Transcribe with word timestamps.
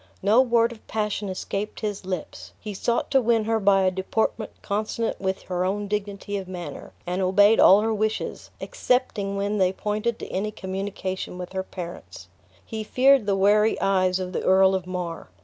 No 0.23 0.41
word 0.41 0.71
of 0.71 0.87
passion 0.87 1.29
escaped 1.29 1.81
his 1.81 2.07
lips; 2.07 2.53
he 2.59 2.73
sought 2.73 3.11
to 3.11 3.21
win 3.21 3.43
her 3.43 3.59
by 3.59 3.81
a 3.83 3.91
deportment 3.91 4.49
consonant 4.63 5.21
with 5.21 5.43
her 5.43 5.63
own 5.63 5.87
dignity 5.87 6.37
of 6.37 6.47
manner, 6.47 6.91
and 7.05 7.21
obeyed 7.21 7.59
all 7.59 7.81
her 7.81 7.93
wishes, 7.93 8.49
excepting 8.59 9.37
when 9.37 9.59
they 9.59 9.71
pointed 9.71 10.17
to 10.17 10.31
any 10.31 10.49
communication 10.49 11.37
with 11.37 11.53
her 11.53 11.61
parents. 11.61 12.29
He 12.65 12.83
feared 12.83 13.27
the 13.27 13.35
wary 13.35 13.79
eyes 13.79 14.19
of 14.19 14.33
the 14.33 14.41
Earl 14.41 14.73
of 14.73 14.87
Mar. 14.87 15.29